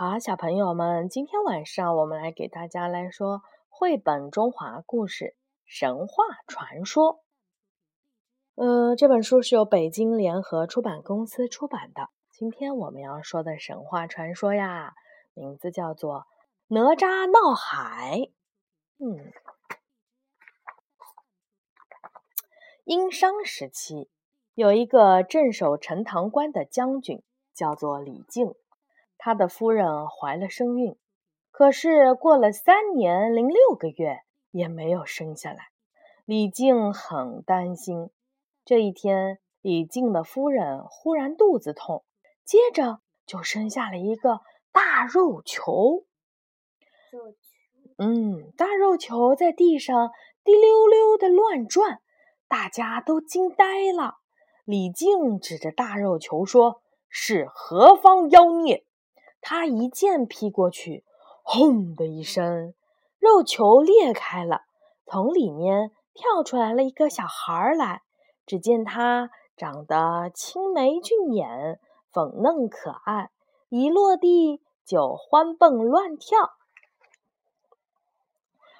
[0.00, 5.24] 好，小朋友们，今天晚上我们来给大家来说绘本中华故事
[5.66, 7.14] 《神话传说》。
[8.64, 12.10] 呃，这本书是由北京联合出版公司出版的。
[12.30, 14.94] 今天我们要说的神话传说呀，
[15.34, 16.20] 名字叫做
[16.68, 18.18] 《哪吒闹海》。
[18.98, 19.32] 嗯，
[22.84, 24.08] 殷商时期，
[24.54, 28.54] 有一个镇守陈塘关的将军，叫做李靖。
[29.28, 30.96] 他的夫人怀了身孕，
[31.50, 35.68] 可是过了三年零六个月也没有生下来。
[36.24, 38.08] 李靖很担心。
[38.64, 42.06] 这一天，李靖的夫人忽然肚子痛，
[42.46, 44.40] 接着就生下了一个
[44.72, 46.06] 大肉球。
[47.12, 47.36] 肉球，
[47.98, 50.10] 嗯，大肉球在地上
[50.42, 52.00] 滴溜溜的乱转，
[52.48, 54.14] 大家都惊呆了。
[54.64, 58.86] 李靖指着大肉球说：“是何方妖孽？”
[59.40, 61.04] 他一剑劈过去，
[61.42, 62.74] 轰的一声，
[63.18, 64.62] 肉球裂开了，
[65.06, 68.02] 从里面跳出来了一个小孩儿来。
[68.46, 71.80] 只见他长得青眉俊眼，
[72.12, 73.30] 粉嫩可爱，
[73.68, 76.52] 一落地就欢蹦乱跳。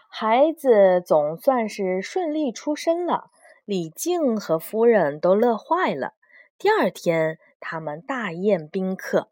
[0.08, 3.30] 孩子总算是顺利出生了，
[3.64, 6.14] 李靖和夫人都乐坏了。
[6.56, 9.28] 第二天，他们大宴宾客。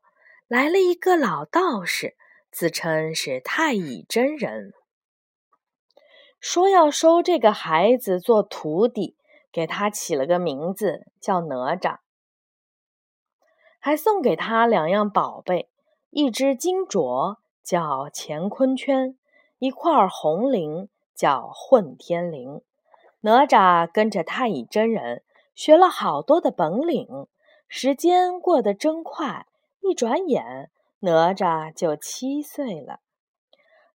[0.48, 2.14] 来了一个老道士，
[2.52, 4.72] 自称是太乙真人，
[6.38, 9.16] 说要收这个孩子做徒弟，
[9.50, 11.98] 给他起了个名字叫哪吒，
[13.80, 15.68] 还送给他两样宝贝：
[16.10, 19.18] 一只金镯叫乾坤圈，
[19.58, 20.86] 一块红绫
[21.16, 22.62] 叫混天绫。
[23.22, 25.24] 哪吒跟着太乙真人
[25.56, 27.26] 学了好多的本领，
[27.66, 29.48] 时间过得真快。
[29.88, 32.98] 一转眼，哪吒就七岁了。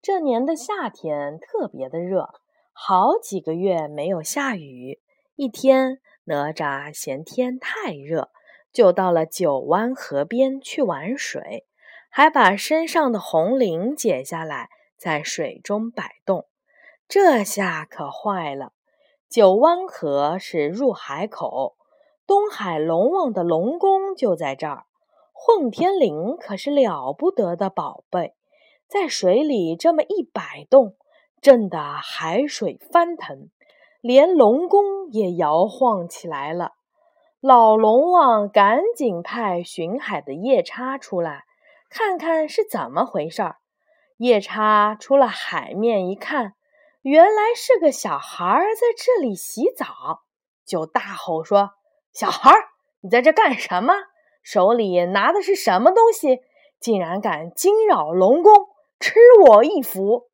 [0.02, 2.42] 这年的夏天特别的热，
[2.74, 5.00] 好几个月没有下雨。
[5.38, 8.32] 一天，哪吒嫌天太热，
[8.74, 11.66] 就到了九湾河边去玩水，
[12.10, 16.48] 还把身上的红绫解下来，在水中摆动。
[17.08, 18.74] 这下可坏了，
[19.30, 21.78] 九湾河是入海口，
[22.26, 24.84] 东海龙王的龙宫就在这儿。
[25.40, 28.34] 混天绫可是了不得的宝贝，
[28.88, 30.96] 在水里这么一摆动，
[31.42, 33.50] 震得海水翻腾，
[34.02, 36.72] 连龙宫也摇晃起来了。
[37.40, 41.46] 老龙王赶紧派巡海的夜叉出来，
[41.90, 43.58] 看看是怎么回事儿。
[44.18, 46.56] 夜叉出了海面一看，
[47.04, 48.44] 原来是个小孩
[48.76, 50.24] 在这里洗澡，
[50.66, 51.70] 就大吼说
[52.12, 52.52] ：“小孩，
[53.02, 53.94] 你在这干什么？”
[54.50, 56.40] 手里拿的是什么东西？
[56.80, 60.30] 竟然敢惊扰龙宫，吃我一斧！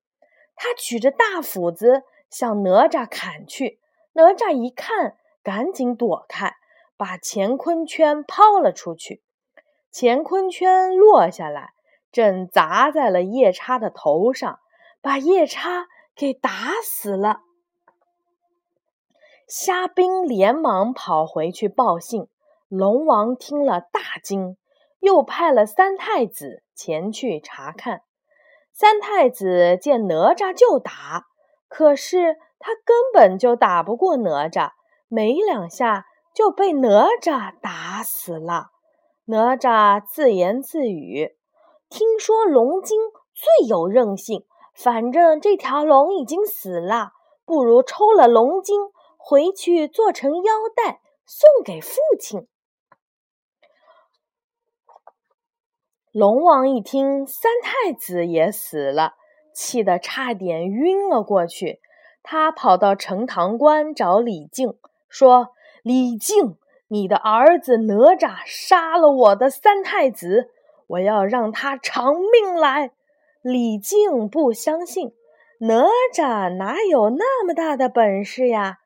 [0.55, 3.79] 他举着大斧子向哪吒砍去。
[4.13, 6.53] 哪吒一看，赶紧躲开，
[6.95, 9.23] 把乾坤圈抛了出去。
[9.91, 11.71] 乾坤圈落下来，
[12.11, 14.59] 正砸在了夜叉的头上，
[15.01, 16.51] 把夜叉给打
[16.83, 17.41] 死了。
[19.47, 22.27] 虾兵连忙跑回去报信。
[22.75, 24.57] 龙王听了大惊，
[24.99, 28.01] 又派了三太子前去查看。
[28.71, 31.27] 三太子见哪吒就打，
[31.67, 34.71] 可是他根本就打不过哪吒，
[35.07, 38.71] 没两下就被哪吒打死了。
[39.25, 41.37] 哪吒自言自语
[41.91, 42.99] ：“听说龙精
[43.35, 47.11] 最有韧性，反正这条龙已经死了，
[47.45, 48.79] 不如抽了龙筋
[49.15, 52.47] 回去做成腰带送给父亲。”
[56.13, 59.15] 龙王一听三太子也死了，
[59.51, 61.79] 气得差点晕了过去。
[62.21, 64.75] 他跑到陈塘关找李靖，
[65.09, 66.55] 说：“李靖，
[66.87, 70.51] 你的儿子哪吒杀了我的三太子，
[70.85, 72.91] 我要让他偿命来。”
[73.41, 75.13] 李靖不相信，
[75.61, 78.77] 哪吒哪有那么大的本事呀？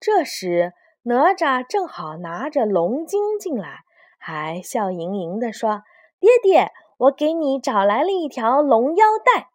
[0.00, 0.72] 这时，
[1.02, 3.80] 哪吒正好拿着龙筋进来，
[4.18, 5.82] 还笑盈盈地说。
[6.20, 9.48] 爹爹，我给你找来了一条龙腰带。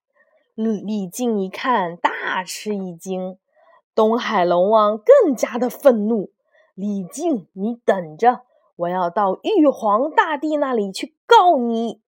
[0.56, 3.38] 李靖一看，大吃一惊。
[3.94, 6.31] 东海龙王更加的愤怒。
[6.73, 8.41] 李靖，你等着，
[8.77, 12.01] 我要到玉皇大帝那里去告你。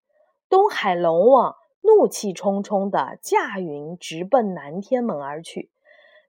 [0.49, 5.69] 东海龙王怒气冲冲地驾云直奔南天门而去。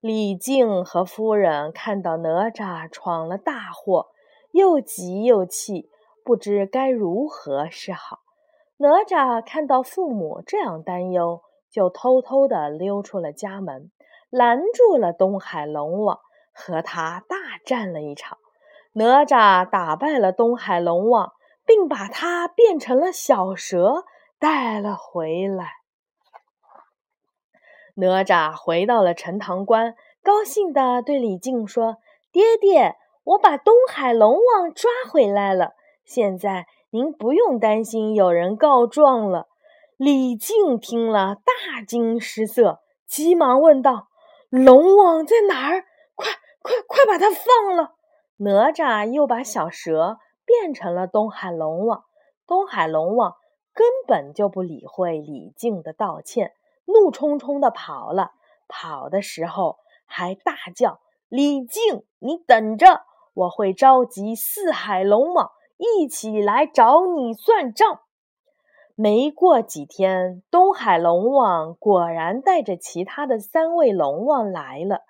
[0.00, 4.08] 李靖和夫人看到哪吒闯了大祸，
[4.52, 5.88] 又急又气。
[6.28, 8.19] 不知该如何是好，
[8.76, 11.40] 哪吒看到父母这样担忧，
[11.70, 13.90] 就偷偷地溜出了家门，
[14.28, 16.20] 拦住了东海龙王，
[16.52, 18.36] 和他大战了一场。
[18.92, 21.32] 哪吒打败了东海龙王，
[21.64, 24.04] 并把他变成了小蛇
[24.38, 25.70] 带了回来。
[27.94, 31.96] 哪吒回到了陈塘关，高兴地对李靖说
[32.30, 35.72] ：“爹爹，我把东海龙王抓回来了，
[36.08, 39.46] 现在。”您不用担心有人告状了。
[39.99, 44.08] 李靖听了大惊失色，急忙问道
[44.49, 45.84] ：“龙王在哪儿？
[46.14, 46.32] 快
[46.62, 47.93] 快快把他放了！”
[48.40, 50.16] 哪吒又把小蛇
[50.46, 52.05] 变成了东海龙王。
[52.46, 53.34] 东海龙王
[53.75, 56.54] 根本就不理会李靖的道歉，
[56.87, 58.31] 怒冲冲地跑了。
[58.66, 59.76] 跑的时候
[60.06, 63.02] 还大叫：“李靖，你等着，
[63.34, 68.00] 我会召集四海龙王！”一起来找你算账。
[68.94, 75.02] 没过几天，东海龙王果然带着其他的三位龙王来了。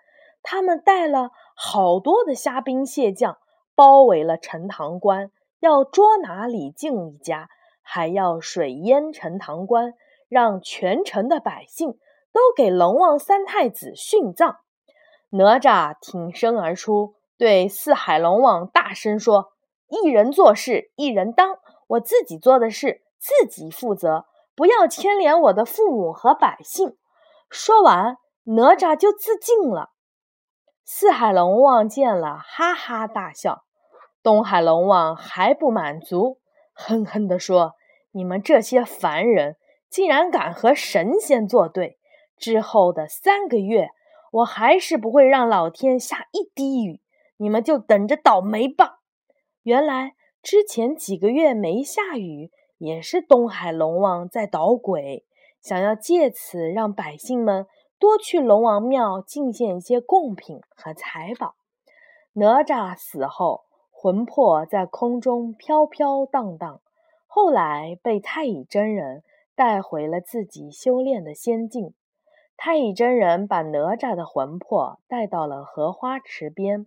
[0.43, 3.39] 他们带了好多的虾兵蟹将，
[3.75, 5.31] 包围了陈塘关，
[5.61, 7.49] 要捉拿李靖一家，
[7.83, 9.95] 还要水淹陈塘关，
[10.29, 11.93] 让全城的百姓
[12.33, 14.59] 都给龙王三太子殉葬。
[15.31, 19.53] 哪吒挺身而出，对四海龙王大声说。
[19.89, 21.59] 一人做事一人当，
[21.89, 26.97] 我自己做的事自己负责，不要牵连我的父母和百姓。
[27.49, 29.91] 说完，哪吒就自尽了。
[30.85, 33.65] 四海龙王见了，哈哈大笑。
[34.23, 36.39] 东海龙王还不满足，
[36.75, 37.75] 哼哼地说
[38.13, 39.57] ：“你们这些凡人，
[39.89, 41.99] 竟然敢和神仙作对！
[42.37, 43.91] 之后的三个月，
[44.33, 47.01] 我还是不会让老天下一滴雨，
[47.39, 48.98] 你们就等着倒霉吧。”
[49.69, 55.27] 原来之前几个月没下雨，也是东海龙王在捣鬼，
[55.61, 57.67] 想要借此让百姓们
[57.99, 61.55] 多去龙王庙进献一些贡品和财宝。
[62.33, 66.81] 哪吒死后，魂魄在空中飘飘荡荡，
[67.27, 69.23] 后来被太乙真人
[69.55, 71.93] 带回了自己修炼的仙境。
[72.57, 76.87] 太乙真人把哪吒的魂魄带到了荷花池边，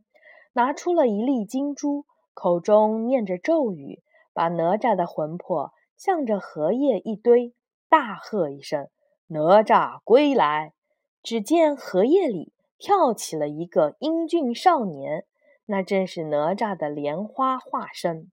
[0.53, 2.05] 拿出了一粒金珠。
[2.33, 4.01] 口中念着咒语，
[4.33, 7.53] 把哪吒的魂魄向着荷叶一堆，
[7.89, 8.87] 大喝一声
[9.27, 10.73] ：“哪吒归来！”
[11.21, 15.25] 只见荷叶里跳起了一个英俊少年，
[15.65, 18.31] 那正是哪吒的莲花化身。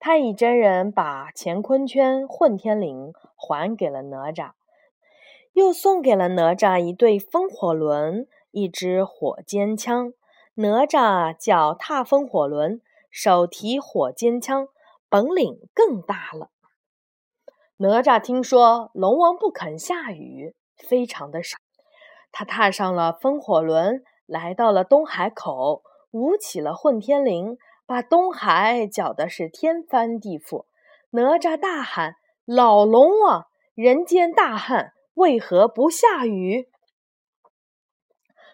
[0.00, 4.52] 太乙真人把乾坤圈、混天绫还给了哪吒，
[5.52, 10.12] 又送给了哪吒一对风火轮、一支火尖枪。
[10.54, 12.80] 哪吒脚踏风火轮。
[13.10, 14.68] 手提火尖枪，
[15.08, 16.50] 本领更大了。
[17.78, 21.58] 哪吒听说龙王不肯下雨，非常的傻。
[22.32, 27.56] 他踏上了风火轮，来到了东海口，舞起了混天绫，
[27.86, 30.66] 把东海搅的是天翻地覆。
[31.10, 36.68] 哪吒大喊：“老龙王，人间大旱，为何不下雨？”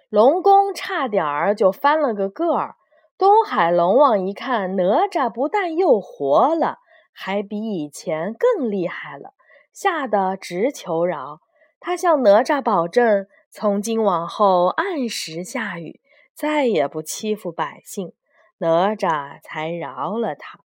[0.09, 2.77] 龙宫差点儿就翻了个个儿。
[3.17, 6.79] 东海龙王一看哪吒不但又活了，
[7.13, 9.35] 还比以前更厉害了，
[9.73, 11.41] 吓得直求饶。
[11.79, 16.01] 他向哪吒保证，从今往后按时下雨，
[16.35, 18.13] 再也不欺负百姓。
[18.59, 20.59] 哪吒才饶了他。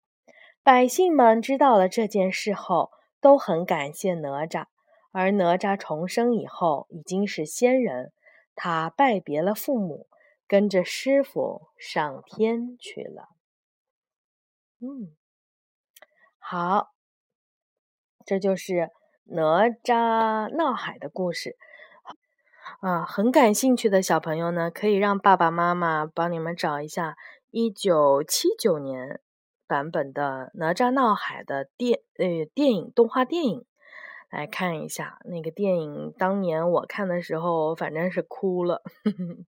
[0.64, 4.66] 百姓们知道了这件事后，都很感谢哪吒。
[5.12, 8.12] 而哪吒重生以后，已经是仙人，
[8.56, 10.08] 他拜别了父母。
[10.48, 13.30] 跟着师傅上天去了。
[14.80, 15.16] 嗯，
[16.38, 16.94] 好，
[18.26, 18.90] 这就是
[19.26, 21.58] 哪吒闹海的故事。
[22.80, 27.18] 啊，很感兴趣的小朋友呢，可以让爸爸妈妈帮你们找一下
[27.50, 29.22] 一九七九年
[29.66, 33.66] 版本的《哪吒闹海》的电呃电影动画电影
[34.30, 35.20] 来看一下。
[35.26, 38.82] 那个电影当年我看的时候，反正是哭了。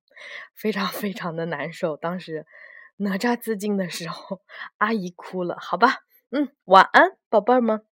[0.53, 2.45] 非常非常的难受，当时
[2.98, 4.41] 哪吒自尽的时候，
[4.77, 5.57] 阿姨哭了。
[5.59, 6.00] 好吧，
[6.31, 7.88] 嗯，晚安，宝贝儿们。